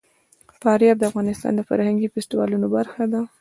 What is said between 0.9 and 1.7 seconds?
د افغانستان د